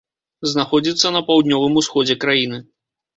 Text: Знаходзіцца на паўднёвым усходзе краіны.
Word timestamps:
Знаходзіцца 0.53 1.11
на 1.15 1.21
паўднёвым 1.27 1.77
усходзе 1.83 2.15
краіны. 2.25 2.59